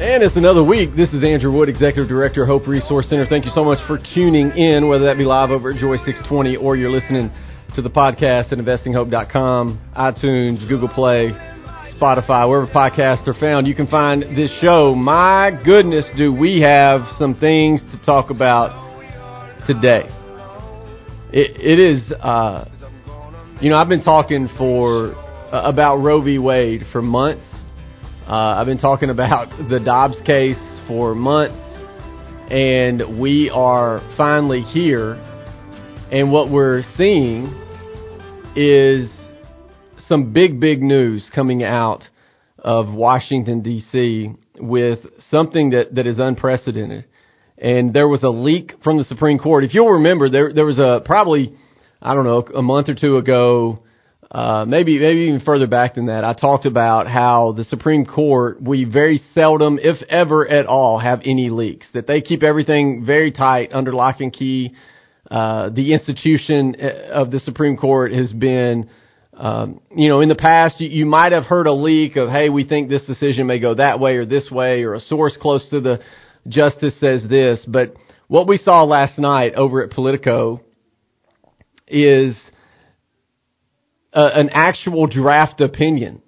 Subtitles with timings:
[0.00, 0.96] And it's another week.
[0.96, 3.26] This is Andrew Wood, Executive Director, Hope Resource Center.
[3.26, 6.56] Thank you so much for tuning in, whether that be live over at Joy 620
[6.56, 7.30] or you're listening
[7.74, 11.32] to the podcast at investinghope.com, iTunes, Google Play,
[12.00, 13.66] Spotify, wherever podcasts are found.
[13.66, 14.94] You can find this show.
[14.94, 20.08] My goodness, do we have some things to talk about today.
[21.30, 22.64] it, it is, uh,
[23.60, 25.14] you know, I've been talking for
[25.52, 26.38] uh, about Roe v.
[26.38, 27.49] Wade for months.
[28.30, 31.58] Uh, I've been talking about the Dobbs case for months,
[32.48, 35.14] and we are finally here.
[36.12, 37.46] And what we're seeing
[38.54, 39.10] is
[40.06, 42.04] some big, big news coming out
[42.56, 44.30] of Washington, D.C.
[44.60, 47.06] with something that, that is unprecedented.
[47.58, 49.64] And there was a leak from the Supreme Court.
[49.64, 51.52] If you'll remember, there, there was a probably,
[52.00, 53.80] I don't know, a month or two ago,
[54.30, 58.62] uh, maybe maybe even further back than that, I talked about how the Supreme Court
[58.62, 61.86] we very seldom, if ever at all, have any leaks.
[61.94, 64.74] That they keep everything very tight under lock and key.
[65.28, 68.88] Uh, the institution uh, of the Supreme Court has been,
[69.34, 72.50] um, you know, in the past you, you might have heard a leak of, hey,
[72.50, 75.68] we think this decision may go that way or this way, or a source close
[75.70, 76.00] to the
[76.46, 77.64] justice says this.
[77.66, 77.94] But
[78.28, 80.60] what we saw last night over at Politico
[81.88, 82.36] is
[84.12, 86.22] an actual draft opinion.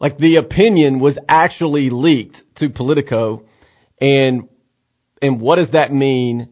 [0.00, 3.44] Like the opinion was actually leaked to Politico,
[4.00, 4.48] and
[5.22, 6.50] and what does that mean?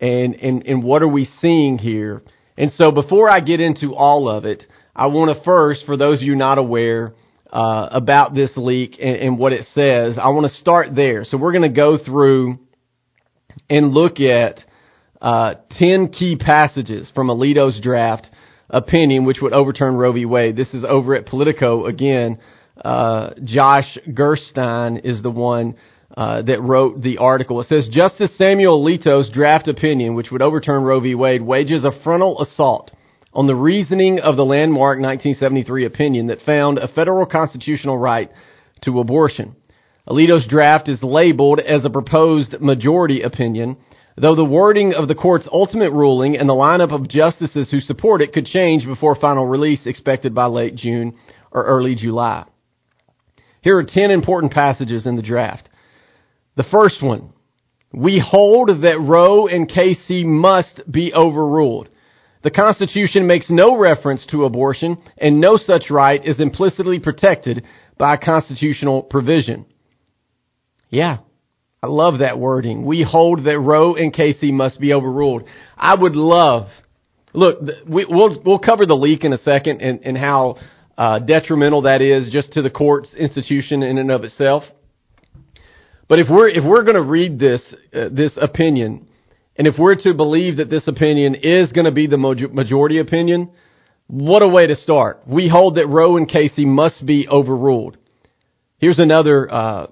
[0.00, 2.22] And and and what are we seeing here?
[2.56, 4.62] And so before I get into all of it,
[4.94, 7.14] I want to first, for those of you not aware
[7.52, 11.24] uh, about this leak and, and what it says, I want to start there.
[11.24, 12.58] So we're going to go through
[13.68, 14.60] and look at
[15.20, 18.26] uh, 10 key passages from Alito's draft
[18.70, 20.24] opinion which would overturn Roe v.
[20.24, 20.56] Wade.
[20.56, 22.38] This is over at Politico again.
[22.82, 25.76] Uh, Josh Gerstein is the one
[26.16, 27.60] uh, that wrote the article.
[27.60, 31.14] It says Justice Samuel Alito's draft opinion, which would overturn Roe v.
[31.14, 32.90] Wade, wages a frontal assault
[33.32, 38.30] on the reasoning of the landmark 1973 opinion that found a federal constitutional right
[38.82, 39.56] to abortion.
[40.08, 43.76] Alito's draft is labeled as a proposed majority opinion
[44.16, 48.22] though the wording of the court's ultimate ruling and the lineup of justices who support
[48.22, 51.14] it could change before final release expected by late June
[51.50, 52.44] or early July.
[53.60, 55.68] Here are 10 important passages in the draft.
[56.56, 57.32] The first one,
[57.92, 61.88] we hold that Roe and Casey must be overruled.
[62.42, 67.64] The Constitution makes no reference to abortion, and no such right is implicitly protected
[67.98, 69.66] by a constitutional provision.
[70.88, 71.18] Yeah,
[71.86, 72.84] I love that wording.
[72.84, 75.44] We hold that Roe and Casey must be overruled.
[75.76, 76.66] I would love,
[77.32, 80.56] look, we, will we'll cover the leak in a second and, and how
[80.98, 84.64] uh, detrimental that is just to the court's institution in and of itself.
[86.08, 87.62] But if we're if we're going to read this
[87.94, 89.06] uh, this opinion,
[89.56, 93.50] and if we're to believe that this opinion is going to be the majority opinion,
[94.08, 95.22] what a way to start.
[95.24, 97.96] We hold that Roe and Casey must be overruled.
[98.78, 99.86] Here's another uh,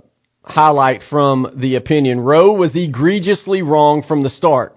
[0.44, 2.20] highlight from the opinion.
[2.20, 4.76] Roe was egregiously wrong from the start.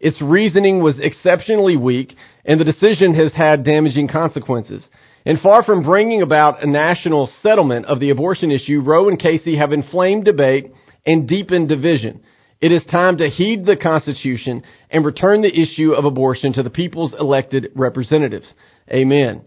[0.00, 2.14] Its reasoning was exceptionally weak,
[2.44, 4.86] and the decision has had damaging consequences.
[5.26, 9.56] And far from bringing about a national settlement of the abortion issue, Roe and Casey
[9.56, 10.72] have inflamed debate
[11.04, 12.20] and deepened division.
[12.60, 16.70] It is time to heed the Constitution and return the issue of abortion to the
[16.70, 18.52] people's elected representatives.
[18.90, 19.42] Amen.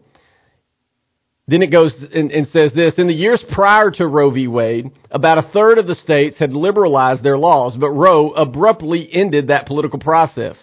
[1.51, 4.47] Then it goes and, and, says this In the years prior to Roe v.
[4.47, 9.47] Wade, about a third of the states had liberalized their laws, but Roe abruptly ended
[9.47, 10.55] that political process.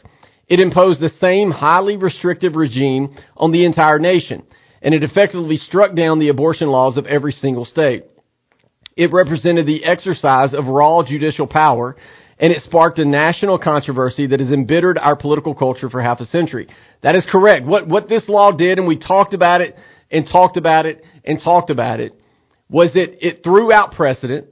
[0.48, 4.44] It imposed the same highly restrictive regime on the entire nation,
[4.80, 8.04] and it effectively struck down the abortion laws of every single state.
[8.96, 11.96] It represented the exercise of raw judicial power,
[12.38, 16.24] and it sparked a national controversy that has embittered our political culture for half a
[16.24, 16.66] century.
[17.02, 17.66] That is correct.
[17.66, 19.76] What, what this law did, and we talked about it
[20.10, 22.12] and talked about it and talked about it
[22.68, 24.46] was that it threw out precedent.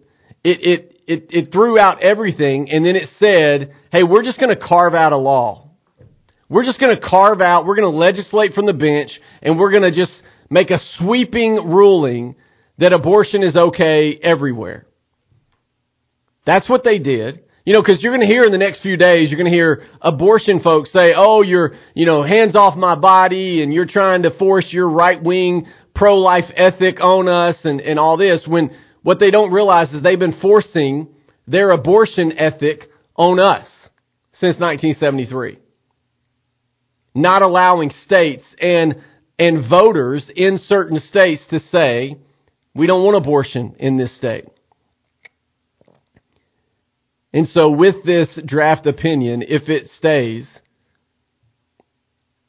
[0.45, 4.55] It, it, it, it threw out everything and then it said, hey, we're just going
[4.55, 5.71] to carve out a law.
[6.49, 9.11] We're just going to carve out, we're going to legislate from the bench
[9.43, 10.13] and we're going to just
[10.49, 12.37] make a sweeping ruling
[12.79, 14.87] that abortion is okay everywhere.
[16.45, 17.43] That's what they did.
[17.67, 19.57] You know, because you're going to hear in the next few days, you're going to
[19.57, 24.23] hear abortion folks say, "Oh, you're, you know, hands off my body, and you're trying
[24.23, 28.71] to force your right wing pro life ethic on us, and and all this." When
[29.03, 31.09] what they don't realize is they've been forcing
[31.49, 32.85] their abortion ethic
[33.17, 33.67] on us
[34.35, 35.59] since 1973,
[37.17, 39.03] not allowing states and
[39.41, 42.17] and voters in certain states to say
[42.77, 44.45] we don't want abortion in this state.
[47.37, 50.47] And so with this draft opinion, if it stays,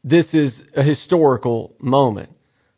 [0.02, 2.30] this is a historical moment.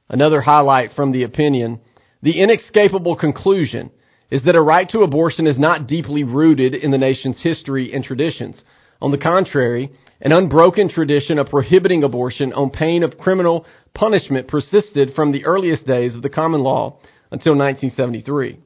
[0.10, 1.82] Another highlight from the opinion,
[2.24, 3.92] the inescapable conclusion
[4.32, 8.04] is that a right to abortion is not deeply rooted in the nation's history and
[8.04, 8.60] traditions.
[9.04, 15.14] On the contrary, an unbroken tradition of prohibiting abortion on pain of criminal punishment persisted
[15.16, 16.98] from the earliest days of the common law
[17.30, 18.58] until 1973.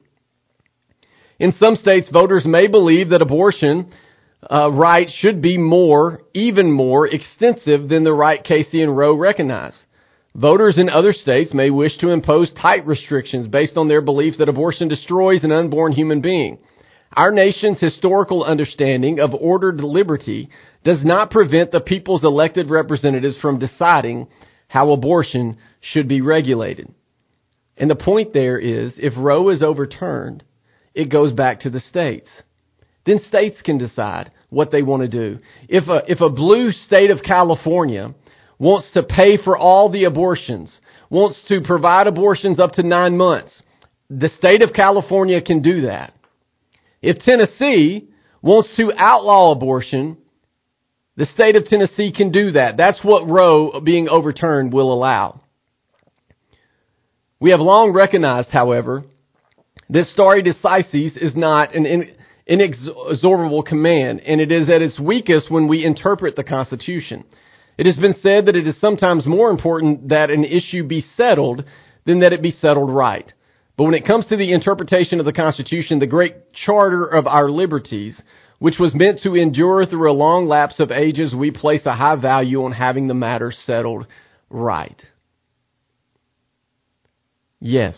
[1.44, 3.92] In some states, voters may believe that abortion
[4.48, 4.70] uh,
[5.20, 9.74] should be more, even more extensive than the right Casey and Roe recognize.
[10.34, 14.48] Voters in other states may wish to impose tight restrictions based on their belief that
[14.48, 16.56] abortion destroys an unborn human being.
[17.12, 20.48] Our nation's historical understanding of ordered liberty
[20.82, 24.28] does not prevent the people's elected representatives from deciding
[24.66, 26.88] how abortion should be regulated.
[27.76, 30.42] And the point there is, if Roe is overturned,
[30.94, 32.28] it goes back to the states.
[33.06, 35.40] Then states can decide what they want to do.
[35.68, 38.14] If a, if a blue state of California
[38.58, 40.72] wants to pay for all the abortions,
[41.10, 43.62] wants to provide abortions up to nine months,
[44.08, 46.14] the state of California can do that.
[47.02, 48.08] If Tennessee
[48.40, 50.16] wants to outlaw abortion,
[51.16, 52.76] the state of Tennessee can do that.
[52.76, 55.40] That's what Roe being overturned will allow.
[57.40, 59.04] We have long recognized, however,
[59.94, 62.14] that stare decisis is not an
[62.46, 67.24] inexorable command, and it is at its weakest when we interpret the Constitution.
[67.78, 71.64] It has been said that it is sometimes more important that an issue be settled
[72.06, 73.32] than that it be settled right.
[73.76, 77.48] But when it comes to the interpretation of the Constitution, the great charter of our
[77.48, 78.20] liberties,
[78.58, 82.16] which was meant to endure through a long lapse of ages, we place a high
[82.16, 84.06] value on having the matter settled
[84.50, 85.00] right.
[87.60, 87.96] Yes.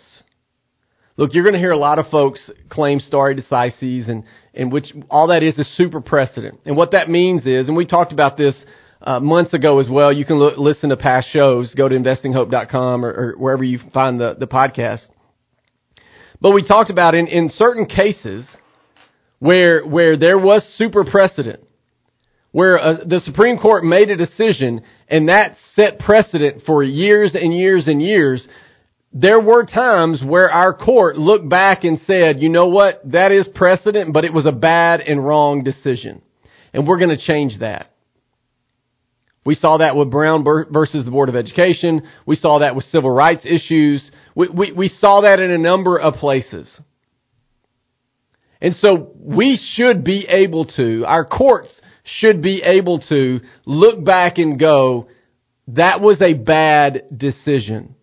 [1.19, 4.93] Look, you're going to hear a lot of folks claim stare decisis and, and which
[5.11, 6.61] all that is is super precedent.
[6.67, 8.55] And what that means is, and we talked about this
[9.01, 10.13] uh, months ago as well.
[10.13, 11.73] You can listen to past shows.
[11.75, 15.07] Go to investinghope.com or, or wherever you find the, the podcast.
[16.41, 18.45] But we talked about in, in certain cases
[19.39, 21.61] where, where there was super precedent,
[22.53, 27.57] where uh, the Supreme Court made a decision and that set precedent for years and
[27.57, 28.47] years and years,
[29.19, 33.49] there were times where our court looked back and said, you know what, that is
[33.55, 36.21] precedent, but it was a bad and wrong decision.
[36.75, 37.95] And we're going to change that.
[39.47, 42.03] We saw that with Brown versus the Board of Education.
[42.27, 44.11] We saw that with civil rights issues.
[44.35, 46.69] We, we, we saw that in a number of places.
[48.61, 51.71] And so we should be able to, our courts
[52.05, 55.09] should be able to look back and go,
[55.69, 57.95] that was a bad decision.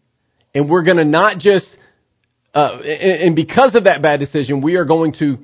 [0.53, 1.65] And we're going to not just,
[2.53, 5.37] uh, and because of that bad decision, we are going to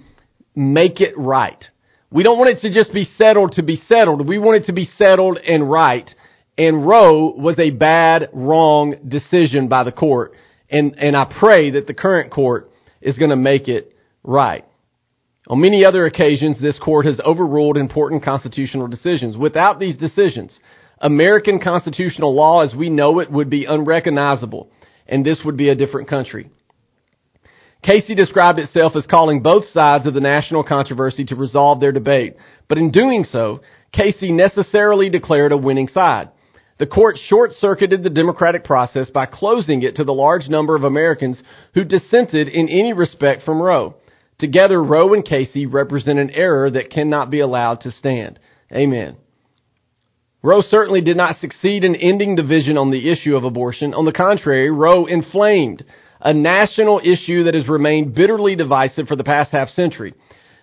[0.55, 1.63] make it right.
[2.11, 4.27] We don't want it to just be settled to be settled.
[4.27, 6.09] We want it to be settled and right.
[6.57, 10.33] And Roe was a bad, wrong decision by the court.
[10.69, 12.71] And, and I pray that the current court
[13.01, 14.65] is going to make it right.
[15.47, 19.37] On many other occasions, this court has overruled important constitutional decisions.
[19.37, 20.59] Without these decisions,
[20.99, 24.69] American constitutional law as we know it would be unrecognizable,
[25.09, 26.49] and this would be a different country.
[27.81, 32.35] Casey described itself as calling both sides of the national controversy to resolve their debate,
[32.67, 33.61] but in doing so,
[33.91, 36.29] Casey necessarily declared a winning side.
[36.77, 41.41] The court short-circuited the democratic process by closing it to the large number of Americans
[41.73, 43.95] who dissented in any respect from Roe.
[44.39, 48.39] Together, Roe and Casey represent an error that cannot be allowed to stand.
[48.71, 49.17] Amen.
[50.41, 53.93] Roe certainly did not succeed in ending division on the issue of abortion.
[53.93, 55.83] On the contrary, Roe inflamed
[56.21, 60.13] a national issue that has remained bitterly divisive for the past half century.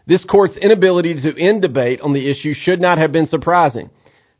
[0.06, 3.90] This court's inability to end debate on the issue should not have been surprising.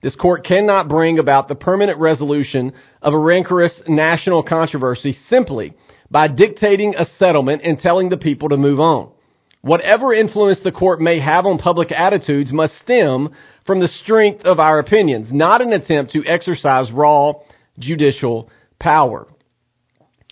[0.02, 5.74] This court cannot bring about the permanent resolution of a rancorous national controversy simply
[6.10, 9.10] by dictating a settlement and telling the people to move on.
[9.62, 13.30] Whatever influence the court may have on public attitudes must stem
[13.66, 17.32] from the strength of our opinions, not an attempt to exercise raw
[17.78, 19.26] judicial power.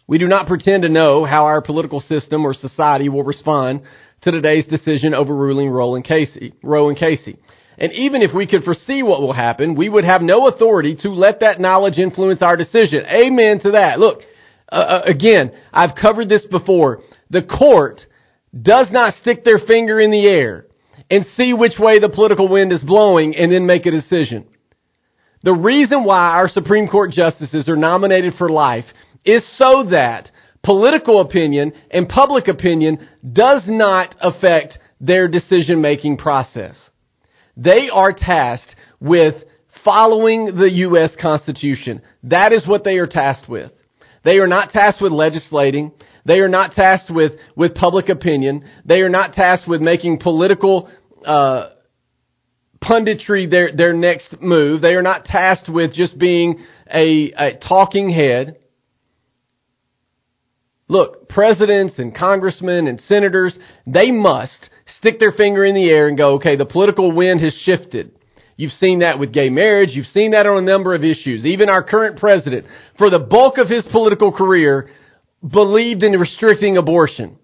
[0.06, 3.82] We do not pretend to know how our political system or society will respond
[4.22, 6.54] to today's decision overruling Roe and Casey.
[6.62, 7.38] Roe and Casey.
[7.76, 11.08] And even if we could foresee what will happen, we would have no authority to
[11.08, 13.04] let that knowledge influence our decision.
[13.06, 13.98] Amen to that.
[13.98, 14.20] Look,
[14.70, 17.00] uh, uh again, I've covered this before.
[17.30, 18.00] The court
[18.58, 20.66] does not stick their finger in the air
[21.10, 24.46] and see which way the political wind is blowing and then make a decision.
[25.42, 28.86] The reason why our Supreme Court justices are nominated for life
[29.24, 30.30] is so that
[30.62, 36.76] political opinion and public opinion does not affect their decision making process.
[37.56, 39.34] They are tasked with
[39.84, 41.10] following the U.S.
[41.20, 42.00] Constitution.
[42.22, 43.70] That is what they are tasked with.
[44.24, 45.92] They are not tasked with legislating.
[46.26, 48.64] They are not tasked with, with public opinion.
[48.84, 50.88] They are not tasked with making political
[51.24, 51.70] uh,
[52.82, 54.80] punditry their, their next move.
[54.80, 58.56] They are not tasked with just being a, a talking head.
[60.88, 66.16] Look, presidents and congressmen and senators, they must stick their finger in the air and
[66.16, 68.12] go, okay, the political wind has shifted.
[68.56, 69.90] You've seen that with gay marriage.
[69.92, 71.44] You've seen that on a number of issues.
[71.44, 72.66] Even our current president,
[72.98, 74.90] for the bulk of his political career,
[75.46, 77.38] believed in restricting abortion.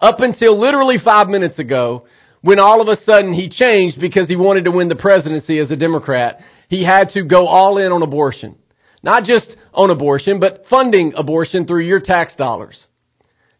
[0.00, 2.06] Up until literally five minutes ago,
[2.42, 5.70] when all of a sudden he changed because he wanted to win the presidency as
[5.70, 8.56] a Democrat, he had to go all in on abortion.
[9.02, 12.86] Not just on abortion, but funding abortion through your tax dollars.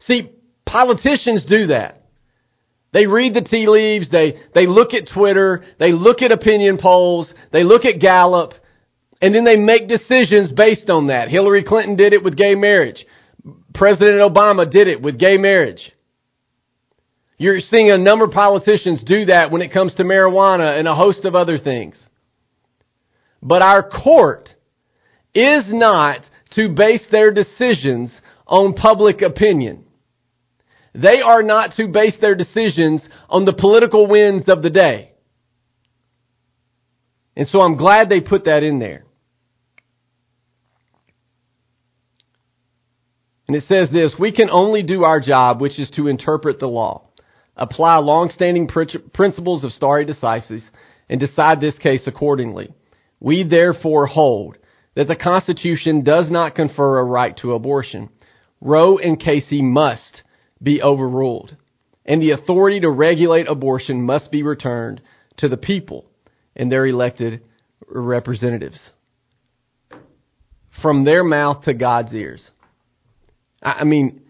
[0.01, 0.31] See,
[0.67, 2.03] politicians do that.
[2.93, 7.33] They read the tea leaves, they, they look at Twitter, they look at opinion polls,
[7.53, 8.53] they look at Gallup,
[9.21, 11.29] and then they make decisions based on that.
[11.29, 13.05] Hillary Clinton did it with gay marriage.
[13.75, 15.93] President Obama did it with gay marriage.
[17.37, 20.95] You're seeing a number of politicians do that when it comes to marijuana and a
[20.95, 21.97] host of other things.
[23.43, 24.49] But our court
[25.35, 26.21] is not
[26.53, 28.11] to base their decisions
[28.47, 29.85] on public opinion.
[30.95, 35.13] They are not to base their decisions on the political winds of the day.
[37.37, 39.05] And so I'm glad they put that in there.
[43.47, 46.67] And it says this, we can only do our job, which is to interpret the
[46.67, 47.09] law,
[47.57, 50.63] apply long-standing principles of stare decisis,
[51.11, 52.73] and decide this case accordingly.
[53.21, 54.57] We therefore hold
[54.95, 58.09] that the Constitution does not confer a right to abortion.
[58.61, 60.23] Roe and Casey must
[60.63, 61.55] be overruled,
[62.07, 65.03] and the authority to regulate abortion must be returned
[65.37, 66.07] to the people
[66.57, 67.43] and their elected
[67.87, 68.79] representatives.
[70.81, 72.49] From their mouth to God's ears.
[73.65, 74.23] I mean,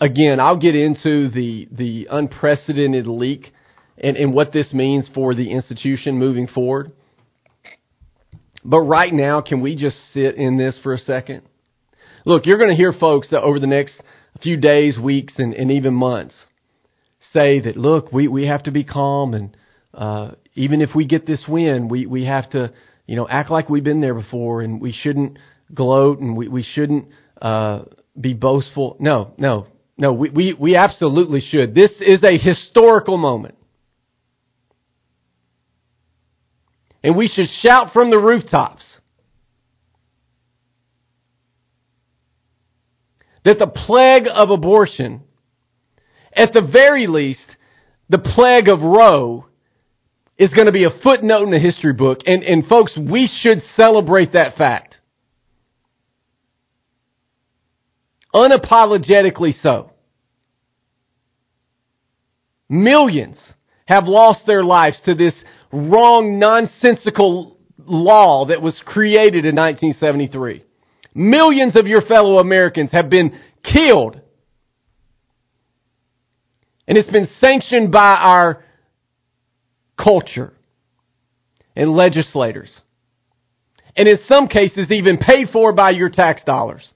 [0.00, 3.52] again, I'll get into the, the unprecedented leak
[3.96, 6.92] and, and what this means for the institution moving forward.
[8.64, 11.42] But right now, can we just sit in this for a second?
[12.24, 14.00] Look, you're going to hear folks over the next
[14.42, 16.34] few days, weeks, and, and even months
[17.32, 19.56] say that, look, we, we have to be calm and
[19.92, 22.72] uh, even if we get this win, we, we have to,
[23.06, 25.38] you know, act like we've been there before and we shouldn't
[25.72, 27.08] gloat and we, we shouldn't
[27.44, 27.84] uh,
[28.18, 28.96] be boastful.
[28.98, 29.66] No, no,
[29.98, 31.74] no, we, we, we absolutely should.
[31.74, 33.56] This is a historical moment.
[37.04, 38.82] And we should shout from the rooftops
[43.44, 45.20] that the plague of abortion,
[46.34, 47.44] at the very least,
[48.08, 49.44] the plague of Roe,
[50.38, 52.20] is going to be a footnote in the history book.
[52.24, 54.93] And, and folks, we should celebrate that fact.
[58.34, 59.90] Unapologetically so.
[62.68, 63.36] Millions
[63.86, 65.34] have lost their lives to this
[65.72, 70.64] wrong, nonsensical law that was created in 1973.
[71.14, 74.20] Millions of your fellow Americans have been killed.
[76.88, 78.64] And it's been sanctioned by our
[80.02, 80.52] culture
[81.76, 82.80] and legislators.
[83.96, 86.92] And in some cases, even paid for by your tax dollars.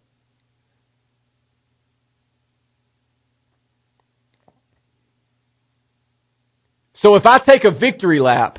[7.03, 8.59] So if I take a victory lap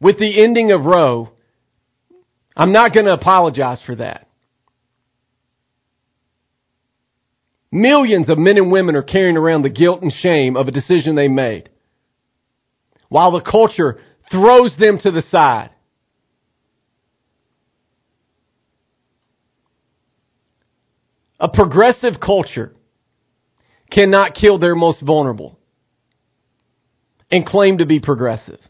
[0.00, 1.30] with the ending of Roe,
[2.56, 4.26] I'm not going to apologize for that.
[7.70, 11.14] Millions of men and women are carrying around the guilt and shame of a decision
[11.14, 11.70] they made,
[13.08, 13.98] while the culture
[14.30, 15.70] throws them to the side.
[21.40, 22.74] A progressive culture
[23.90, 25.58] cannot kill their most vulnerable
[27.32, 28.60] and claim to be progressive.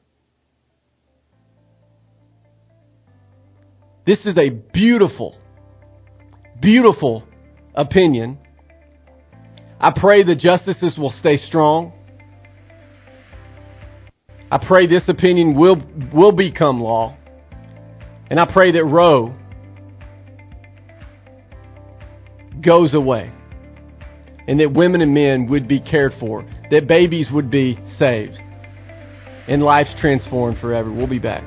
[4.06, 5.36] This is a beautiful,
[6.60, 7.24] beautiful
[7.74, 8.38] opinion.
[9.80, 11.92] I pray the justices will stay strong.
[14.50, 15.82] I pray this opinion will,
[16.14, 17.16] will become law.
[18.30, 19.34] And I pray that Roe
[22.64, 23.32] goes away.
[24.46, 26.44] And that women and men would be cared for.
[26.70, 28.38] That babies would be saved.
[29.48, 30.92] And lives transformed forever.
[30.92, 31.42] We'll be back.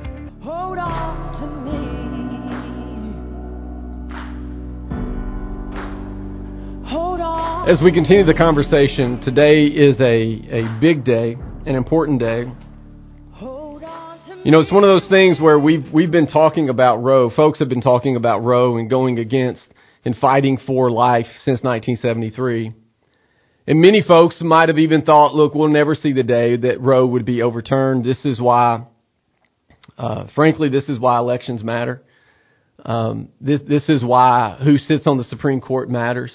[6.85, 7.69] hold on.
[7.69, 10.05] As we continue the conversation, today is a,
[10.51, 11.35] a big day,
[11.65, 12.45] an important day.
[14.45, 17.31] You know, it's one of those things where we've we've been talking about Roe.
[17.31, 19.63] Folks have been talking about Roe and going against
[20.05, 22.71] and fighting for life since 1973.
[23.67, 27.05] And many folks might have even thought, look, we'll never see the day that Roe
[27.07, 28.03] would be overturned.
[28.03, 28.86] This is why,
[29.98, 32.03] uh, frankly, this is why elections matter.
[32.84, 36.31] Um, this this is why who sits on the Supreme Court matters.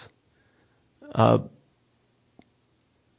[1.15, 1.39] Uh,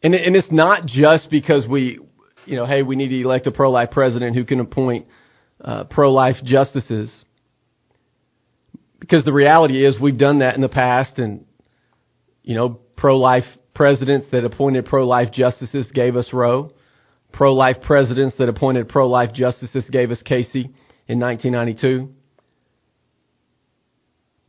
[0.03, 1.99] and and it's not just because we,
[2.45, 5.05] you know, hey, we need to elect a pro-life president who can appoint
[5.63, 7.09] uh, pro-life justices.
[8.99, 11.45] Because the reality is, we've done that in the past, and
[12.43, 16.71] you know, pro-life presidents that appointed pro-life justices gave us Roe.
[17.31, 20.69] Pro-life presidents that appointed pro-life justices gave us Casey
[21.07, 22.09] in 1992.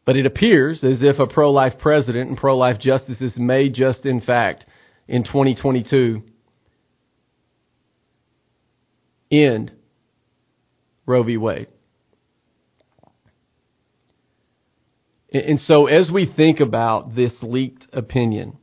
[0.05, 4.05] But it appears as if a pro life president and pro life justices may just,
[4.05, 4.67] in fact,
[5.07, 6.23] in 2022,
[9.31, 9.73] end
[11.07, 11.37] Roe v.
[11.37, 11.69] Wade.
[15.33, 18.59] And so, as we think about this leaked opinion,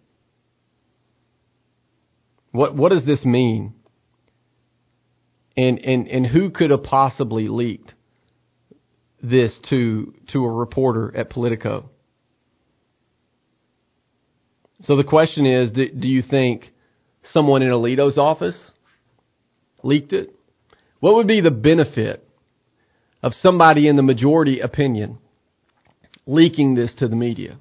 [2.52, 3.74] what what does this mean?
[5.56, 7.94] And and and who could have possibly leaked
[9.22, 11.90] this to to a reporter at Politico.
[14.82, 16.72] So the question is, do, you think
[17.34, 18.72] someone in Alito's office
[19.84, 20.34] leaked it?
[21.02, 22.26] What would be the benefit
[23.22, 25.18] of somebody in the majority opinion
[26.26, 27.58] leaking this to the media?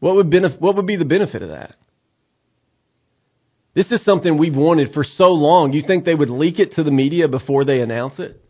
[0.00, 1.74] What would benef- what would be the benefit of that?
[3.76, 5.74] This is something we've wanted for so long.
[5.74, 8.42] You think they would leak it to the media before they announce it?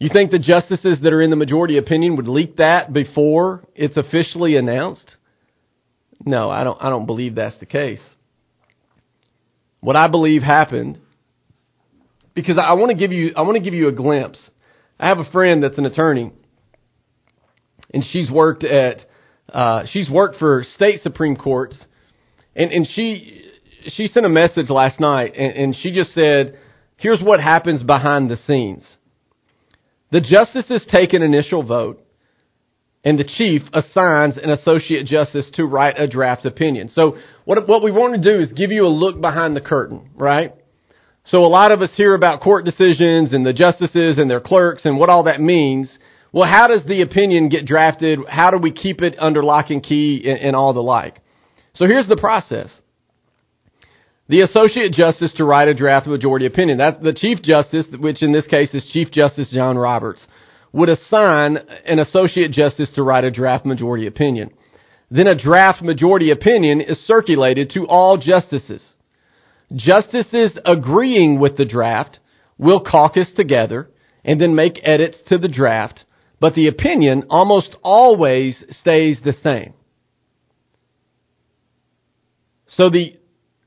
[0.00, 3.96] You think the justices that are in the majority opinion would leak that before it's
[3.96, 5.14] officially announced?
[6.26, 8.00] No, I don't I don't believe that's the case.
[9.78, 10.98] What I believe happened
[12.34, 14.40] because I want to give you I want to give you a glimpse.
[14.98, 16.32] I have a friend that's an attorney
[17.94, 19.06] and she's worked at
[19.52, 21.78] uh, she's worked for state supreme courts
[22.54, 23.42] and and she
[23.88, 26.58] she sent a message last night and, and she just said
[26.96, 28.84] here's what happens behind the scenes
[30.10, 32.00] the justices take an initial vote,
[33.04, 36.88] and the chief assigns an associate justice to write a draft opinion.
[36.88, 40.10] So what, what we want to do is give you a look behind the curtain,
[40.16, 40.52] right?
[41.24, 44.84] So a lot of us hear about court decisions and the justices and their clerks
[44.84, 45.90] and what all that means.
[46.32, 48.18] Well, how does the opinion get drafted?
[48.28, 51.20] How do we keep it under lock and key and, and all the like?
[51.74, 52.70] So here's the process
[54.28, 56.78] the Associate Justice to write a draft majority opinion.
[56.78, 60.24] The Chief Justice, which in this case is Chief Justice John Roberts,
[60.72, 64.50] would assign an Associate Justice to write a draft majority opinion.
[65.10, 68.82] Then a draft majority opinion is circulated to all justices.
[69.74, 72.20] Justices agreeing with the draft
[72.56, 73.90] will caucus together
[74.24, 76.04] and then make edits to the draft,
[76.38, 79.74] but the opinion almost always stays the same.
[82.80, 83.18] So the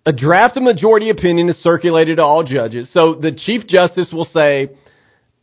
[0.08, 2.91] a draft of majority opinion is circulated to all judges.
[2.93, 4.69] So the Chief Justice will say,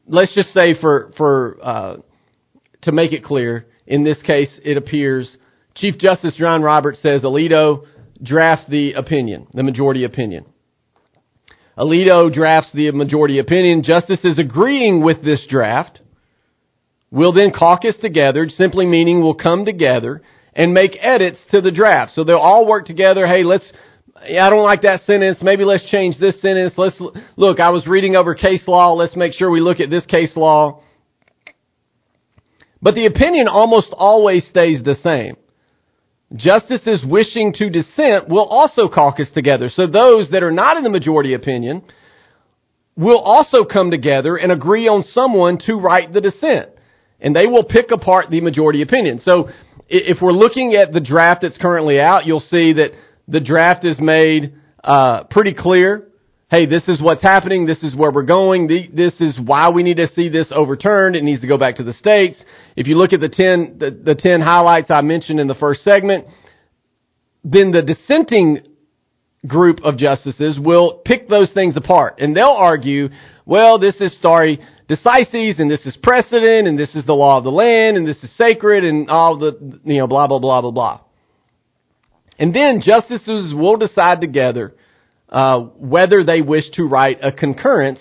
[0.08, 1.96] let's just say for, for, uh,
[2.82, 5.36] to make it clear, in this case, it appears
[5.76, 7.86] Chief Justice John Roberts says, Alito,
[8.20, 10.46] draft the opinion, the majority opinion.
[11.78, 13.84] Alito drafts the majority opinion.
[13.84, 16.00] Justices agreeing with this draft
[17.12, 20.22] We'll then caucus together, simply meaning we'll come together
[20.54, 22.12] and make edits to the draft.
[22.14, 23.26] So they'll all work together.
[23.26, 23.70] Hey, let's,
[24.16, 25.38] I don't like that sentence.
[25.42, 26.74] Maybe let's change this sentence.
[26.76, 27.00] Let's
[27.36, 28.92] look, I was reading over case law.
[28.94, 30.82] Let's make sure we look at this case law.
[32.82, 35.36] But the opinion almost always stays the same.
[36.34, 39.68] Justices wishing to dissent will also caucus together.
[39.68, 41.82] So those that are not in the majority opinion
[42.96, 46.70] will also come together and agree on someone to write the dissent.
[47.20, 49.20] And they will pick apart the majority opinion.
[49.20, 49.50] So
[49.90, 52.92] if we're looking at the draft that's currently out, you'll see that
[53.26, 56.06] the draft is made uh, pretty clear.
[56.48, 57.66] Hey, this is what's happening.
[57.66, 58.66] This is where we're going.
[58.66, 61.14] The, this is why we need to see this overturned.
[61.16, 62.42] It needs to go back to the states.
[62.76, 65.82] If you look at the ten the, the ten highlights I mentioned in the first
[65.82, 66.26] segment,
[67.44, 68.66] then the dissenting
[69.46, 73.08] group of justices will pick those things apart and they'll argue,
[73.46, 74.58] well, this is stare
[74.90, 78.16] decisis and this is precedent and this is the law of the land and this
[78.22, 81.00] is sacred and all the, you know, blah, blah, blah, blah, blah.
[82.38, 84.74] And then justices will decide together
[85.28, 88.00] uh, whether they wish to write a concurrence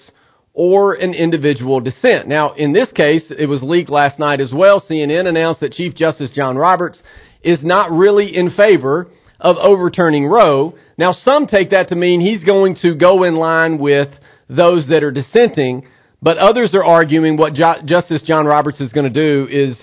[0.54, 2.28] or an individual dissent.
[2.28, 4.84] Now, in this case, it was leaked last night as well.
[4.89, 7.02] CNN announced that Chief Justice John Roberts
[7.43, 10.75] is not really in favor of overturning Roe.
[10.97, 14.10] Now, some take that to mean he's going to go in line with
[14.49, 15.86] those that are dissenting,
[16.21, 19.77] but others are arguing what jo- Justice John Roberts is going to do is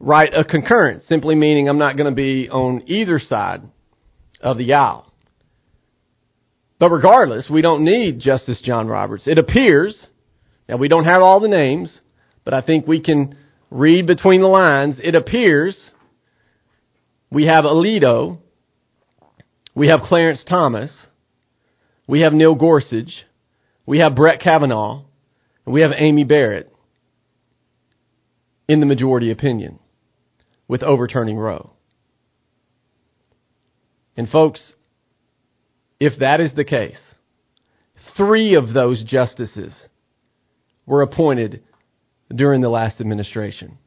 [0.00, 3.62] write a concurrence, simply meaning I'm not going to be on either side
[4.40, 5.12] of the aisle.
[6.78, 9.24] But regardless, we don't need Justice John Roberts.
[9.26, 10.06] It appears,
[10.68, 12.00] now we don't have all the names,
[12.44, 13.36] but I think we can
[13.70, 14.96] read between the lines.
[15.02, 15.76] It appears
[17.30, 18.38] we have Alito,
[19.74, 20.90] we have Clarence Thomas,
[22.08, 23.24] we have Neil Gorsuch,
[23.86, 25.04] we have Brett Kavanaugh,
[25.66, 26.72] we have Amy Barrett
[28.68, 29.78] in the majority opinion
[30.68, 31.72] with overturning Roe.
[34.16, 34.74] And folks,
[36.00, 36.98] if that is the case,
[38.16, 39.72] three of those justices
[40.84, 41.62] were appointed
[42.34, 43.78] during the last administration.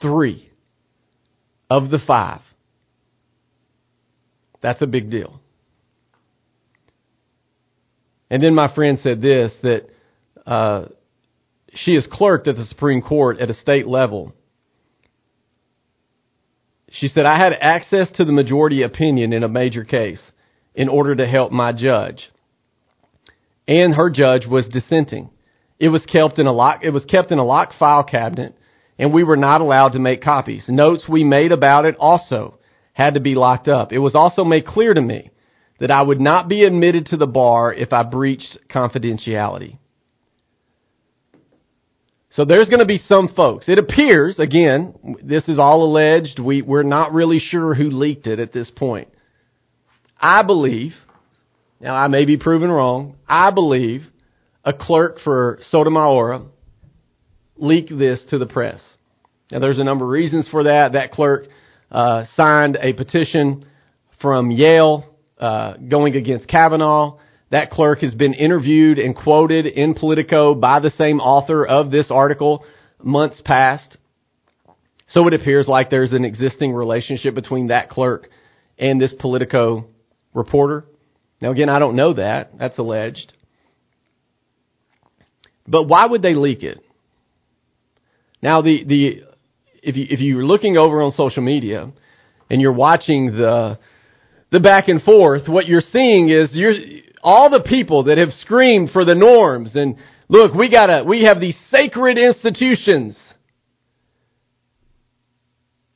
[0.00, 0.50] Three
[1.70, 2.40] of the five.
[4.60, 5.40] That's a big deal.
[8.30, 9.88] And then my friend said this that
[10.46, 10.86] uh,
[11.74, 14.32] she is clerked at the Supreme Court at a state level.
[16.90, 20.20] She said, I had access to the majority opinion in a major case
[20.74, 22.30] in order to help my judge.
[23.68, 25.30] And her judge was dissenting.
[25.78, 28.56] It was kept in a lock, it was kept in a locked file cabinet
[28.98, 30.64] and we were not allowed to make copies.
[30.68, 32.58] Notes we made about it also
[32.92, 33.92] had to be locked up.
[33.92, 35.30] It was also made clear to me
[35.78, 39.78] that I would not be admitted to the bar if I breached confidentiality.
[42.30, 43.66] So there's going to be some folks.
[43.66, 46.38] It appears, again, this is all alleged.
[46.38, 49.08] We, we're not really sure who leaked it at this point.
[50.20, 50.92] I believe,
[51.80, 54.02] now I may be proven wrong, I believe
[54.64, 56.42] a clerk for Sotomayor
[57.56, 58.82] leaked this to the press.
[59.50, 60.92] Now there's a number of reasons for that.
[60.92, 61.46] That clerk
[61.90, 63.66] uh, signed a petition
[64.20, 65.06] from Yale
[65.38, 67.18] uh, going against Kavanaugh.
[67.50, 72.10] That clerk has been interviewed and quoted in Politico by the same author of this
[72.10, 72.64] article
[73.02, 73.96] months past.
[75.08, 78.28] So it appears like there's an existing relationship between that clerk
[78.78, 79.86] and this Politico
[80.34, 80.84] reporter.
[81.40, 82.58] Now again, I don't know that.
[82.58, 83.32] That's alleged.
[85.68, 86.80] But why would they leak it?
[88.42, 89.22] Now the, the,
[89.82, 91.90] if you, if you're looking over on social media
[92.50, 93.78] and you're watching the,
[94.56, 96.72] the back and forth, what you're seeing is you're,
[97.22, 99.96] all the people that have screamed for the norms and
[100.28, 103.18] look, we gotta, we have these sacred institutions.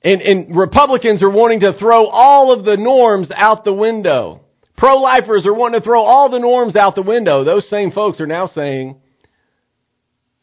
[0.02, 4.42] And, and Republicans are wanting to throw all of the norms out the window.
[4.76, 7.44] Pro-lifers are wanting to throw all the norms out the window.
[7.44, 9.00] Those same folks are now saying,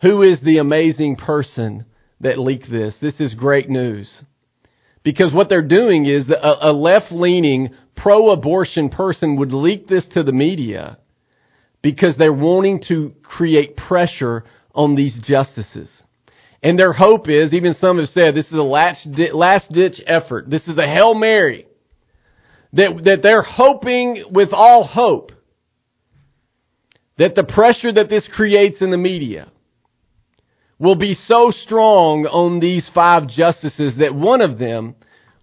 [0.02, 1.86] who is the amazing person
[2.22, 2.96] that leaked this?
[3.00, 4.12] This is great news.
[5.04, 10.24] Because what they're doing is a, left leaning pro abortion person would leak this to
[10.24, 10.98] the media
[11.82, 15.90] because they're wanting to create pressure on these justices.
[16.64, 20.50] And their hope is, even some have said, this is a last, ditch effort.
[20.50, 21.68] This is a Hail Mary.
[22.74, 25.32] That, that they're hoping with all hope
[27.18, 29.52] that the pressure that this creates in the media
[30.80, 34.96] will be so strong on these five justices that one of them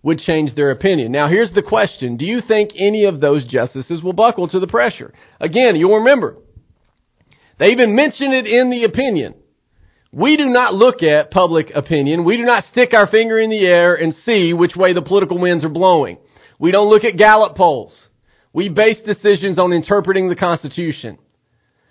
[0.05, 1.11] would change their opinion.
[1.11, 2.17] Now here's the question.
[2.17, 5.13] Do you think any of those justices will buckle to the pressure?
[5.41, 6.37] Again, you'll remember,
[7.59, 9.35] they even mention it in the opinion.
[10.13, 12.25] We do not look at public opinion.
[12.25, 15.39] We do not stick our finger in the air and see which way the political
[15.39, 16.19] winds are blowing.
[16.61, 17.97] We don't look at Gallup polls.
[18.53, 21.19] We base decisions on interpreting the Constitution.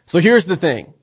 [0.07, 0.93] So here's the thing.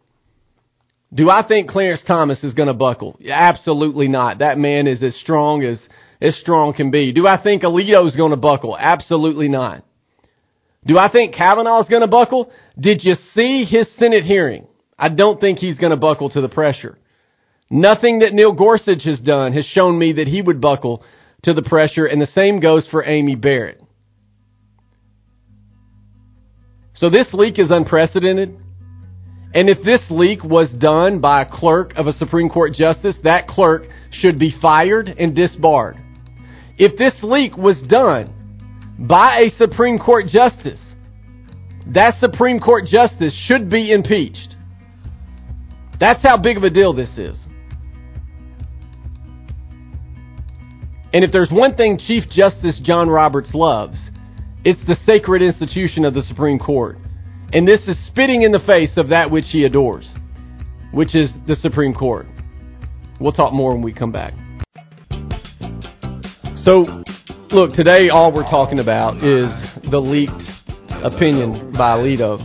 [1.12, 3.18] Do I think Clarence Thomas is going to buckle?
[3.28, 4.38] Absolutely not.
[4.38, 5.78] That man is as strong as,
[6.20, 7.12] as strong can be.
[7.12, 8.76] Do I think Alito is going to buckle?
[8.78, 9.84] Absolutely not.
[10.86, 12.50] Do I think Kavanaugh is going to buckle?
[12.78, 14.66] Did you see his Senate hearing?
[14.98, 16.98] I don't think he's going to buckle to the pressure.
[17.70, 21.04] Nothing that Neil Gorsuch has done has shown me that he would buckle
[21.44, 23.80] to the pressure, and the same goes for Amy Barrett.
[26.94, 28.58] So this leak is unprecedented.
[29.52, 33.48] And if this leak was done by a clerk of a Supreme Court justice, that
[33.48, 35.99] clerk should be fired and disbarred.
[36.80, 38.32] If this leak was done
[38.98, 40.80] by a Supreme Court justice,
[41.88, 44.56] that Supreme Court justice should be impeached.
[46.00, 47.38] That's how big of a deal this is.
[51.12, 53.98] And if there's one thing Chief Justice John Roberts loves,
[54.64, 56.96] it's the sacred institution of the Supreme Court.
[57.52, 60.08] And this is spitting in the face of that which he adores,
[60.92, 62.24] which is the Supreme Court.
[63.20, 64.32] We'll talk more when we come back.
[66.64, 67.02] So,
[67.52, 69.48] look, today all we're talking about is
[69.90, 70.30] the leaked
[71.02, 72.38] opinion by Alito.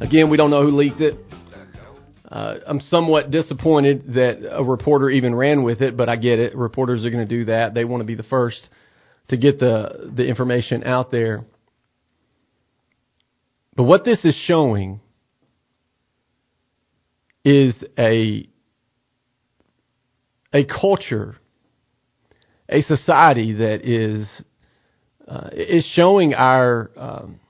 [0.00, 1.18] Again, we don't know who leaked it.
[2.26, 6.56] Uh, I'm somewhat disappointed that a reporter even ran with it, but I get it.
[6.56, 7.74] Reporters are going to do that.
[7.74, 8.70] They want to be the first
[9.28, 11.44] to get the the information out there.
[13.76, 15.00] But what this is showing
[17.44, 18.48] is a
[20.54, 21.36] a culture
[22.70, 24.26] a society that is
[25.28, 27.40] uh, is showing our um,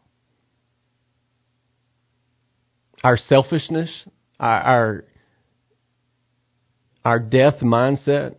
[3.03, 3.91] our selfishness,
[4.39, 5.05] our,
[7.05, 8.37] our death mindset.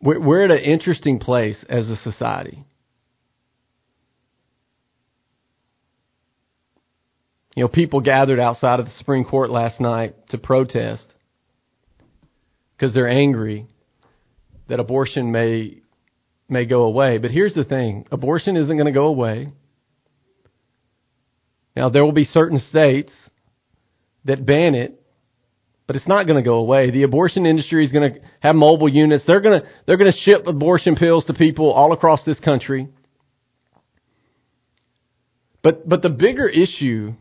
[0.00, 2.64] We're, we're at an interesting place as a society.
[7.54, 11.04] You know, people gathered outside of the Supreme Court last night to protest
[12.82, 13.64] because they're angry
[14.68, 15.80] that abortion may
[16.48, 17.18] may go away.
[17.18, 19.52] But here's the thing, abortion isn't going to go away.
[21.76, 23.12] Now there will be certain states
[24.24, 25.00] that ban it,
[25.86, 26.90] but it's not going to go away.
[26.90, 29.22] The abortion industry is going to have mobile units.
[29.28, 32.88] They're going to they're going to ship abortion pills to people all across this country.
[35.62, 37.14] But but the bigger issue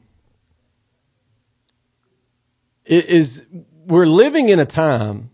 [2.83, 3.29] is
[3.85, 5.29] we're living in a time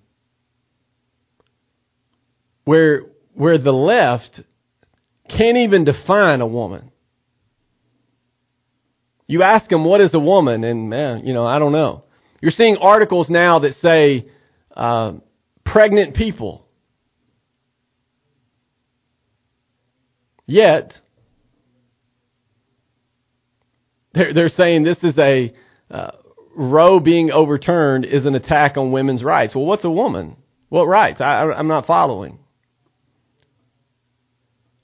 [2.67, 3.03] where
[3.33, 4.41] where the left
[5.29, 6.91] can't even define a woman.
[9.25, 12.03] You ask them what is a woman, and man, you know I don't know.
[12.41, 14.29] You're seeing articles now that say
[14.75, 15.13] uh,
[15.65, 16.65] pregnant people.
[20.45, 20.91] Yet
[24.13, 25.53] they're, they're saying this is a
[25.89, 26.11] uh,
[26.53, 29.55] Roe being overturned is an attack on women's rights.
[29.55, 30.35] Well, what's a woman?
[30.67, 31.21] What rights?
[31.21, 32.39] I, I'm not following.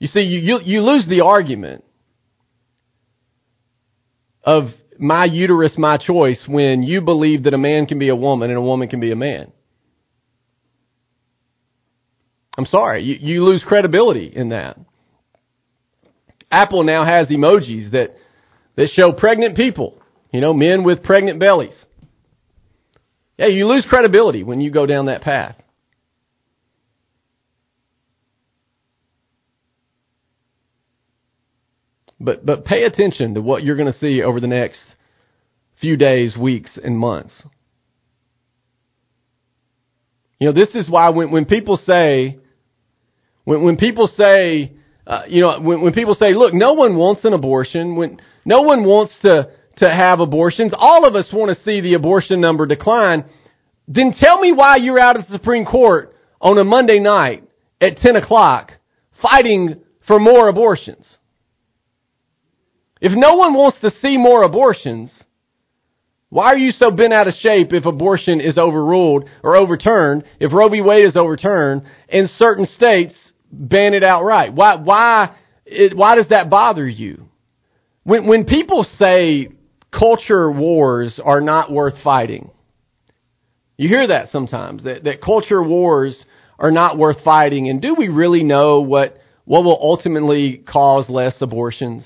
[0.04, 1.82] You see, you, you, you lose the argument
[4.42, 4.64] of
[4.98, 8.58] my uterus, my choice when you believe that a man can be a woman and
[8.58, 9.50] a woman can be a man.
[12.58, 14.78] I'm sorry, you, you lose credibility in that.
[16.50, 18.14] Apple now has emojis that,
[18.76, 21.82] that show pregnant people, you know, men with pregnant bellies.
[23.38, 25.56] Yeah, you lose credibility when you go down that path.
[32.24, 34.80] But but pay attention to what you're going to see over the next
[35.80, 37.32] few days, weeks, and months.
[40.38, 42.38] You know, this is why when when people say
[43.44, 44.72] when when people say
[45.06, 48.62] uh, you know when when people say, look, no one wants an abortion, when no
[48.62, 52.66] one wants to to have abortions, all of us want to see the abortion number
[52.66, 53.24] decline.
[53.86, 57.42] Then tell me why you're out at the Supreme Court on a Monday night
[57.80, 58.72] at 10 o'clock
[59.20, 61.04] fighting for more abortions.
[63.00, 65.10] If no one wants to see more abortions,
[66.30, 70.52] why are you so bent out of shape if abortion is overruled or overturned, if
[70.52, 70.80] Roe v.
[70.80, 73.14] Wade is overturned, and certain states
[73.52, 74.52] ban it outright?
[74.52, 77.28] Why, why, it, why does that bother you?
[78.04, 79.48] When, when people say
[79.96, 82.50] culture wars are not worth fighting,
[83.76, 86.24] you hear that sometimes, that, that culture wars
[86.58, 91.34] are not worth fighting, and do we really know what, what will ultimately cause less
[91.40, 92.04] abortions?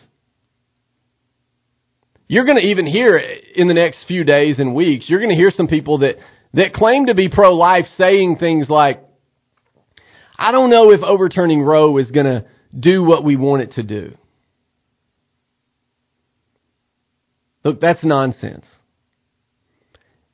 [2.28, 5.36] You're going to even hear in the next few days and weeks, you're going to
[5.36, 6.16] hear some people that,
[6.52, 9.02] that claim to be pro-life saying things like,
[10.38, 12.44] I don't know if overturning Roe is going to
[12.78, 14.14] do what we want it to do.
[17.64, 18.66] Look, that's nonsense.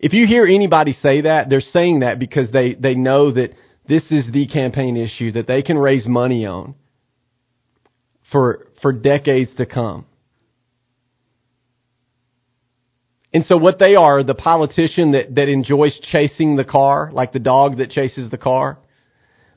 [0.01, 3.53] If you hear anybody say that, they're saying that because they, they know that
[3.89, 6.75] this is the campaign issue that they can raise money on
[8.33, 10.07] for, for decades to come.
[13.35, 17.41] And so what they are, the politician that, that enjoys chasing the car, like the
[17.41, 18.79] dog that chases the car,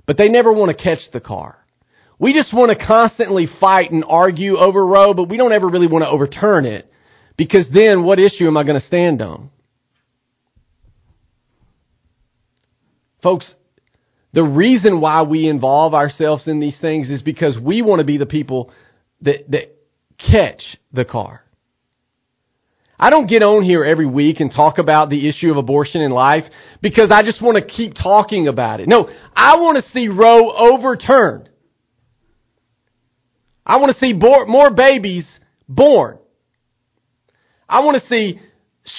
[0.08, 1.64] but they never want to catch the car.
[2.18, 5.86] We just want to constantly fight and argue over Roe, but we don't ever really
[5.86, 6.92] want to overturn it
[7.38, 9.52] because then what issue am I going to stand on?
[13.22, 13.46] Folks,
[14.34, 18.18] the reason why we involve ourselves in these things is because we want to be
[18.18, 18.72] the people
[19.22, 19.76] that, that
[20.18, 20.62] catch
[20.92, 21.44] the car.
[23.00, 26.12] I don't get on here every week and talk about the issue of abortion in
[26.12, 26.46] life
[26.82, 28.88] because I just want to keep talking about it.
[28.88, 31.50] No, I want to see Roe overturned.
[33.66, 35.26] I want to see more babies
[35.68, 36.18] born.
[37.70, 38.40] I want to see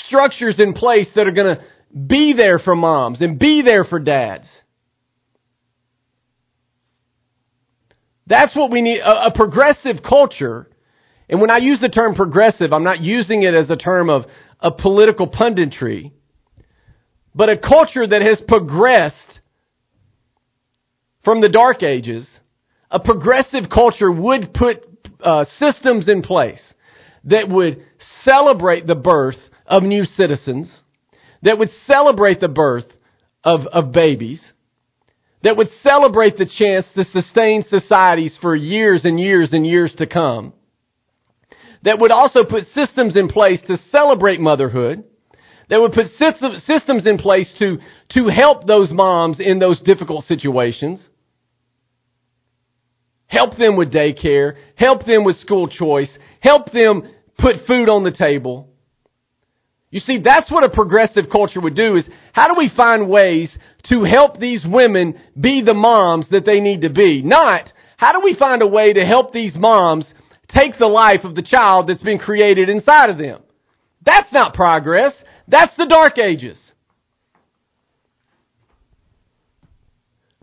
[0.06, 1.64] structures in place that are going to
[2.06, 4.46] be there for moms and be there for dads.
[8.26, 10.68] That's what we need a, a progressive culture
[11.28, 14.24] and when I use the term progressive, I'm not using it as a term of,
[14.60, 16.12] of political punditry,
[17.34, 19.40] but a culture that has progressed
[21.24, 22.26] from the dark ages,
[22.90, 24.78] a progressive culture would put
[25.22, 26.60] uh, systems in place
[27.24, 27.84] that would
[28.24, 29.36] celebrate the birth
[29.66, 30.70] of new citizens,
[31.42, 32.86] that would celebrate the birth
[33.44, 34.40] of, of babies,
[35.42, 40.06] that would celebrate the chance to sustain societies for years and years and years to
[40.06, 40.52] come,
[41.82, 45.04] that would also put systems in place to celebrate motherhood,
[45.68, 46.06] that would put
[46.66, 47.78] systems in place to,
[48.10, 51.04] to help those moms in those difficult situations,
[53.26, 56.10] help them with daycare, help them with school choice,
[56.40, 57.02] help them
[57.38, 58.68] put food on the table.
[59.90, 63.50] You see, that's what a progressive culture would do is how do we find ways
[63.84, 67.22] to help these women be the moms that they need to be?
[67.22, 70.06] Not, how do we find a way to help these moms
[70.54, 73.42] take the life of the child that's been created inside of them?
[74.04, 75.12] That's not progress.
[75.46, 76.58] That's the dark ages.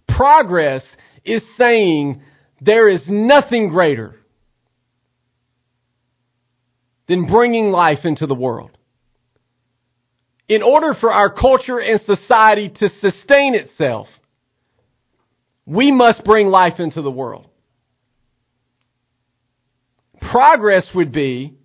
[0.07, 0.83] Progress
[1.23, 2.21] is saying
[2.61, 4.15] there is nothing greater
[7.07, 8.71] than bringing life into the world.
[10.47, 14.07] In order for our culture and society to sustain itself,
[15.65, 17.47] we must bring life into the world.
[20.31, 21.55] Progress would be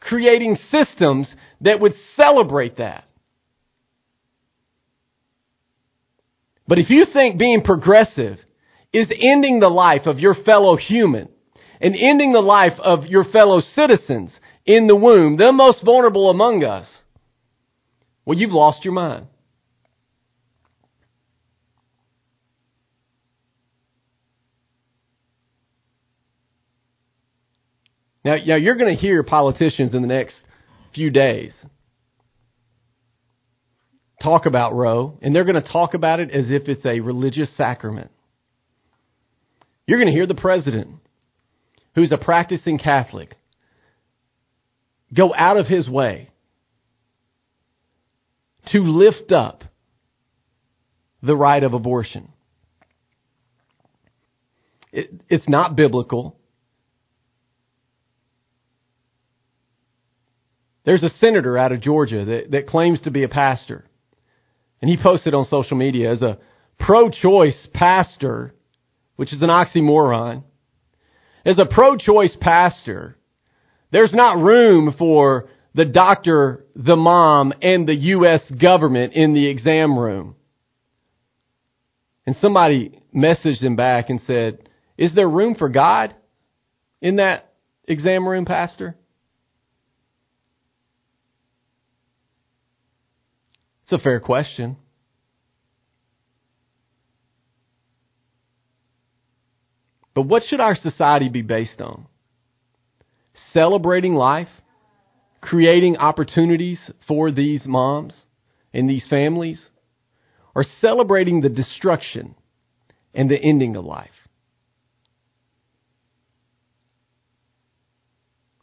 [0.00, 3.04] creating systems that would celebrate that.
[6.66, 8.38] But if you think being progressive
[8.92, 11.28] is ending the life of your fellow human
[11.80, 14.30] and ending the life of your fellow citizens
[14.64, 16.86] in the womb, the most vulnerable among us,
[18.24, 19.26] well, you've lost your mind.
[28.24, 30.36] Now, now you're going to hear politicians in the next
[30.94, 31.52] few days
[34.22, 37.54] talk about Roe, and they're going to talk about it as if it's a religious
[37.56, 38.10] sacrament.
[39.86, 40.88] You're going to hear the president,
[41.94, 43.36] who's a practicing Catholic,
[45.14, 46.30] go out of his way
[48.72, 49.64] to lift up
[51.22, 52.28] the right of abortion.
[54.90, 56.38] It, it's not biblical.
[60.84, 63.84] There's a senator out of Georgia that, that claims to be a pastor.
[64.80, 66.38] And he posted on social media as a
[66.78, 68.54] pro choice pastor
[69.16, 70.44] which is an oxymoron.
[71.44, 73.16] As a pro-choice pastor,
[73.92, 78.40] there's not room for the doctor, the mom, and the U.S.
[78.50, 80.36] government in the exam room.
[82.26, 86.14] And somebody messaged him back and said, Is there room for God
[87.02, 87.52] in that
[87.86, 88.96] exam room, Pastor?
[93.94, 94.76] It's a fair question.
[100.14, 102.06] But what should our society be based on?
[103.52, 104.48] Celebrating life,
[105.40, 108.14] creating opportunities for these moms
[108.72, 109.64] and these families,
[110.56, 112.34] or celebrating the destruction
[113.14, 114.10] and the ending of life?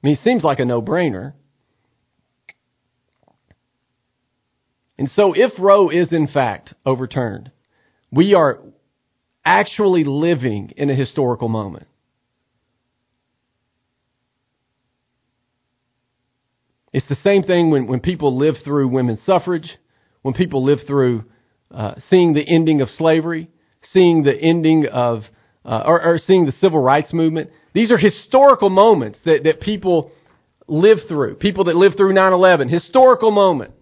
[0.03, 1.35] I mean, it seems like a no brainer.
[5.01, 7.49] And so, if Roe is in fact overturned,
[8.11, 8.59] we are
[9.43, 11.87] actually living in a historical moment.
[16.93, 19.71] It's the same thing when, when people live through women's suffrage,
[20.21, 21.23] when people live through
[21.71, 23.49] uh, seeing the ending of slavery,
[23.91, 25.23] seeing the ending of,
[25.65, 27.49] uh, or, or seeing the civil rights movement.
[27.73, 30.11] These are historical moments that, that people
[30.67, 31.37] live through.
[31.37, 33.73] People that live through 9 11, historical moment.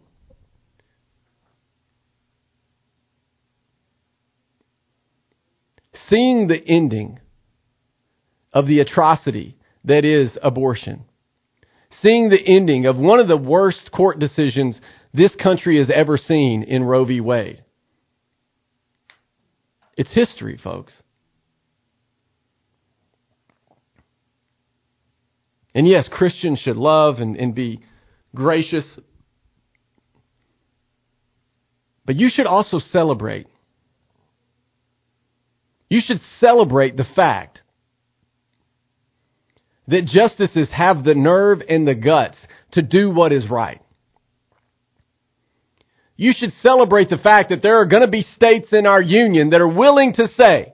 [6.10, 7.20] Seeing the ending
[8.51, 11.05] of the atrocity that is abortion,
[12.01, 14.80] seeing the ending of one of the worst court decisions
[15.14, 17.22] this country has ever seen in Roe v.
[17.22, 17.64] Wade.
[19.97, 20.93] It's history, folks.
[25.76, 27.82] And yes, Christians should love and, and be
[28.34, 28.86] gracious.
[32.05, 33.47] But you should also celebrate
[35.90, 37.62] you should celebrate the fact
[39.88, 42.38] that justices have the nerve and the guts
[42.72, 43.82] to do what is right.
[46.16, 49.50] You should celebrate the fact that there are going to be states in our union
[49.50, 50.74] that are willing to say,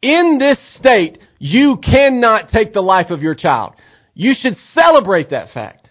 [0.00, 3.74] In this state, you cannot take the life of your child.
[4.14, 5.90] You should celebrate that fact.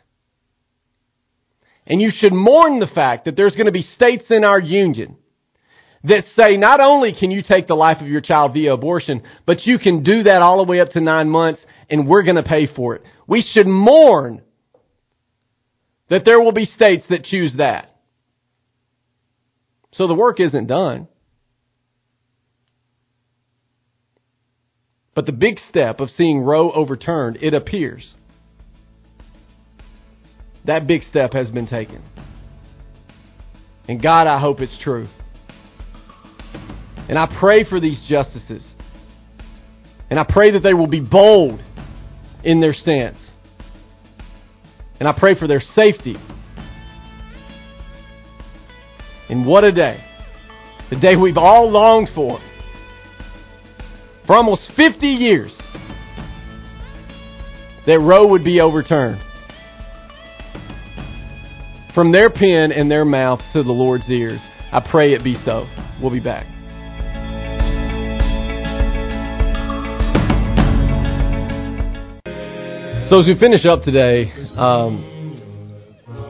[1.88, 5.18] And you should mourn the fact that there's going to be states in our union
[6.08, 9.66] that say not only can you take the life of your child via abortion, but
[9.66, 12.44] you can do that all the way up to nine months and we're going to
[12.44, 13.04] pay for it.
[13.28, 14.42] We should mourn
[16.10, 17.92] that there will be states that choose that.
[19.94, 21.08] So the work isn't done.
[25.16, 28.14] But the big step of seeing Roe overturned, it appears,
[30.66, 32.04] that big step has been taken.
[33.88, 35.08] And God, I hope it's true.
[37.08, 38.66] And I pray for these justices.
[40.10, 41.62] And I pray that they will be bold
[42.44, 43.18] in their stance.
[45.00, 46.16] And I pray for their safety.
[49.30, 50.04] And what a day.
[50.90, 52.40] The day we've all longed for.
[54.28, 55.52] For almost 50 years.
[57.88, 59.22] That Roe would be overturned.
[61.94, 64.42] From their pen and their mouth to the Lord's ears.
[64.72, 65.68] I pray it be so.
[66.02, 66.55] We'll be back.
[73.08, 75.40] So as we finish up today, um,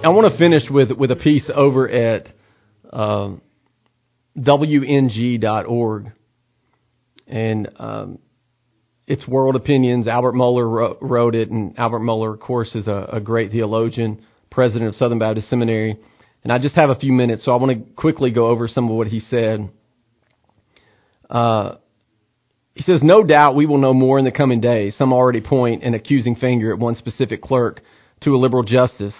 [0.04, 2.28] I want to finish with with a piece over at
[2.92, 3.42] um,
[4.38, 6.12] WNG.org,
[7.28, 8.20] and um,
[9.08, 10.10] it's World Opinions.
[10.10, 14.90] Albert Mohler wrote, it, and Albert Mohler, of course, is a, a great theologian, president
[14.90, 15.98] of Southern Baptist Seminary.
[16.44, 18.90] And I just have a few minutes, so I want to quickly go over some
[18.90, 19.70] of what he said.
[21.30, 21.76] Uh,
[22.76, 24.96] he says, No doubt we will know more in the coming days.
[24.98, 27.82] Some already point an accusing finger at one specific clerk
[28.22, 29.14] to a liberal justice.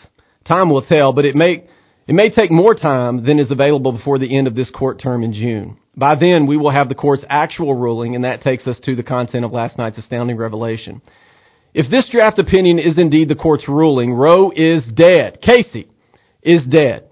[0.46, 1.64] Time will tell, but it may,
[2.08, 5.24] it may take more time than is available before the end of this court term
[5.24, 5.78] in June.
[5.96, 9.04] By then, we will have the court's actual ruling, and that takes us to the
[9.04, 11.02] content of last night's astounding revelation.
[11.74, 15.40] If this draft opinion is indeed the court's ruling, Roe is dead.
[15.42, 15.88] Casey
[16.44, 17.05] is dead.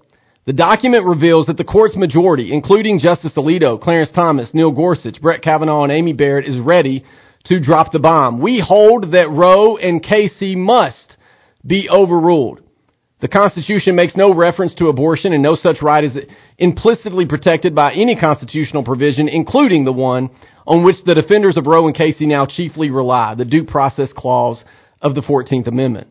[0.46, 5.40] The document reveals that the court's majority, including Justice Alito, Clarence Thomas, Neil Gorsuch, Brett
[5.40, 7.02] Kavanaugh, and Amy Barrett, is ready
[7.44, 8.42] to drop the bomb.
[8.42, 11.16] We hold that Roe and Casey must
[11.66, 12.60] be overruled.
[13.22, 16.14] The Constitution makes no reference to abortion, and no such right is
[16.58, 20.28] implicitly protected by any constitutional provision, including the one
[20.66, 24.62] on which the defenders of Roe and Casey now chiefly rely, the Due Process Clause
[25.00, 26.08] of the 14th Amendment.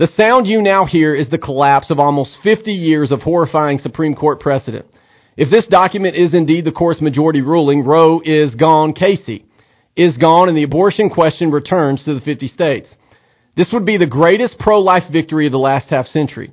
[0.00, 4.14] The sound you now hear is the collapse of almost 50 years of horrifying Supreme
[4.14, 4.86] Court precedent.
[5.36, 9.44] If this document is indeed the court's majority ruling, Roe is gone, Casey
[9.94, 12.88] is gone, and the abortion question returns to the 50 states.
[13.58, 16.50] This would be the greatest pro-life victory of the last half century.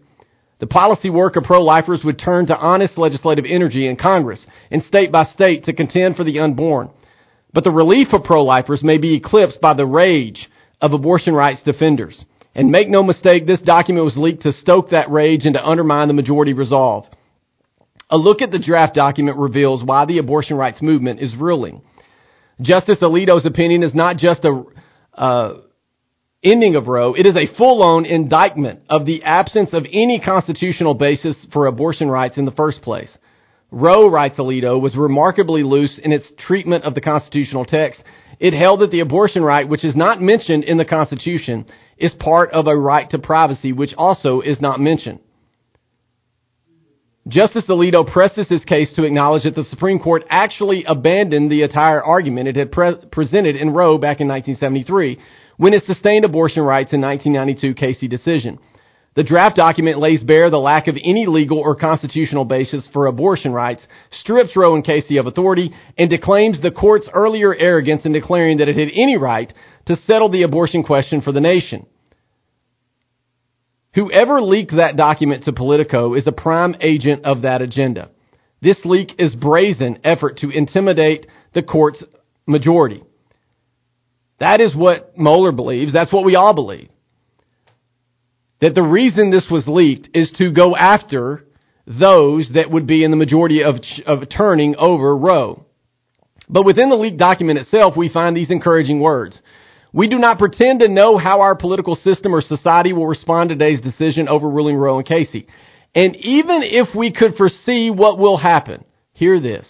[0.59, 5.09] The policy work of pro-lifers would turn to honest legislative energy in Congress and state
[5.09, 6.89] by state to contend for the unborn.
[7.53, 10.49] But the relief of pro-lifers may be eclipsed by the rage
[10.81, 12.25] of abortion rights defenders.
[12.57, 16.07] And make no mistake, this document was leaked to stoke that rage and to undermine
[16.07, 17.05] the majority resolve.
[18.09, 21.83] A look at the draft document reveals why the abortion rights movement is ruling.
[22.59, 24.63] Justice Alito's opinion is not just a
[25.13, 25.53] uh,
[26.43, 31.35] ending of Roe, it is a full-on indictment of the absence of any constitutional basis
[31.53, 33.09] for abortion rights in the first place.
[33.69, 38.01] Roe, writes Alito, was remarkably loose in its treatment of the constitutional text.
[38.39, 41.65] It held that the abortion right, which is not mentioned in the Constitution,
[41.97, 45.19] is part of a right to privacy, which also is not mentioned.
[47.27, 52.01] Justice Alito presses his case to acknowledge that the Supreme Court actually abandoned the entire
[52.01, 55.19] argument it had pre- presented in Roe back in 1973
[55.57, 58.59] when it sustained abortion rights in 1992 Casey decision.
[59.15, 63.51] The draft document lays bare the lack of any legal or constitutional basis for abortion
[63.51, 63.81] rights,
[64.21, 68.69] strips Roe and Casey of authority, and declaims the court's earlier arrogance in declaring that
[68.69, 69.51] it had any right
[69.87, 71.85] to settle the abortion question for the nation.
[73.95, 78.09] Whoever leaked that document to Politico is a prime agent of that agenda.
[78.61, 82.03] This leak is brazen effort to intimidate the court's
[82.45, 83.03] majority.
[84.39, 85.93] That is what Mohler believes.
[85.93, 86.89] That's what we all believe.
[88.61, 91.45] That the reason this was leaked is to go after
[91.87, 95.65] those that would be in the majority of, of turning over Roe.
[96.49, 99.39] But within the leaked document itself, we find these encouraging words.
[99.93, 103.55] We do not pretend to know how our political system or society will respond to
[103.55, 105.47] today's decision overruling Roe and Casey.
[105.95, 108.83] And even if we could foresee what will happen,
[109.13, 109.67] hear this,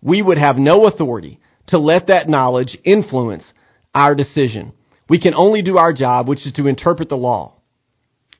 [0.00, 3.44] we would have no authority to let that knowledge influence
[3.94, 4.72] our decision.
[5.08, 7.54] We can only do our job, which is to interpret the law.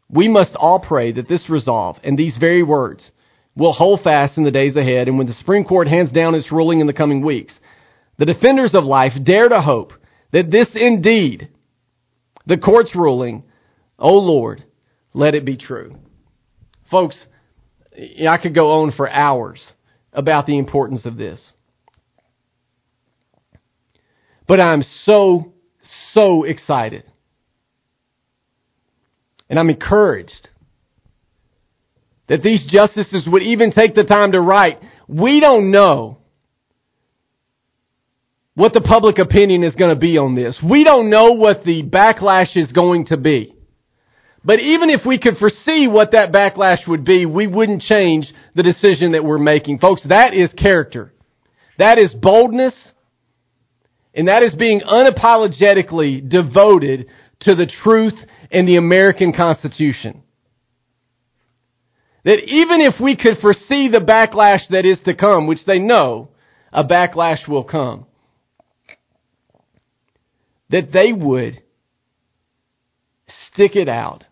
[0.08, 3.10] We must all pray that this resolve and these very words
[3.56, 6.52] will hold fast in the days ahead and when the Supreme Court hands down its
[6.52, 7.52] ruling in the coming weeks,
[8.18, 9.92] the defenders of life dare to hope
[10.32, 11.48] that this indeed,
[12.46, 13.44] the court's ruling,
[13.98, 14.64] O Lord,
[15.14, 15.96] let it be true.
[16.90, 17.18] Folks,
[18.28, 19.60] I could go on for hours
[20.12, 21.40] about the importance of this.
[24.46, 25.52] But I'm so,
[26.12, 27.04] so excited.
[29.50, 30.48] And I'm encouraged
[32.28, 36.18] that these justices would even take the time to write, we don't know
[38.58, 40.58] what the public opinion is going to be on this.
[40.68, 43.54] We don't know what the backlash is going to be.
[44.44, 48.64] But even if we could foresee what that backlash would be, we wouldn't change the
[48.64, 49.78] decision that we're making.
[49.78, 51.14] Folks, that is character.
[51.78, 52.74] That is boldness.
[54.12, 57.06] And that is being unapologetically devoted
[57.42, 58.14] to the truth
[58.50, 60.24] and the American Constitution.
[62.24, 66.30] That even if we could foresee the backlash that is to come, which they know
[66.72, 68.06] a backlash will come,
[70.70, 71.62] that they would
[73.46, 74.24] stick it out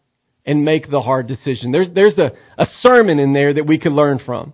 [0.45, 1.72] and make the hard decision.
[1.72, 4.53] There's, there's a, a sermon in there that we could learn from.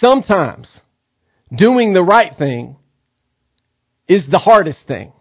[0.00, 0.68] Sometimes
[1.54, 2.76] doing the right thing
[4.08, 5.12] is the hardest thing.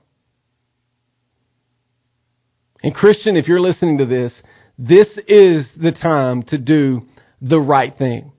[2.81, 4.31] And Christian, if you're listening to this,
[4.77, 7.01] this is the time to do
[7.41, 8.31] the right thing.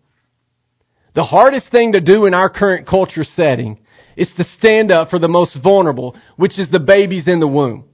[1.15, 3.80] The hardest thing to do in our current culture setting
[4.21, 7.87] is to stand up for the most vulnerable, which is the babies in the womb.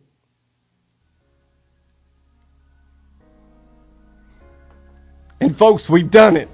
[5.41, 6.49] And folks, we've done it.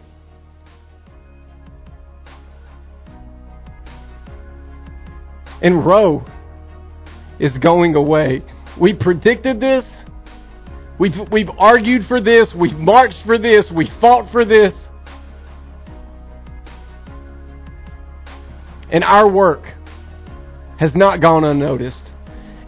[5.63, 6.27] And Roe
[7.41, 8.43] is going away.
[8.79, 9.85] We predicted this.
[11.01, 12.53] We've, we've argued for this.
[12.55, 13.73] We've marched for this.
[13.75, 14.75] We fought for this.
[18.93, 19.65] And our work
[20.79, 22.03] has not gone unnoticed.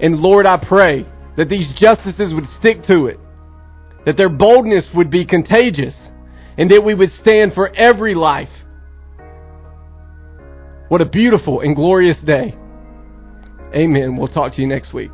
[0.01, 1.07] And Lord, I pray
[1.37, 3.21] that these justices would stick to it,
[4.07, 5.95] that their boldness would be contagious,
[6.57, 8.49] and that we would stand for every life.
[10.89, 12.55] What a beautiful and glorious day.
[13.75, 14.17] Amen.
[14.17, 15.11] We'll talk to you next week.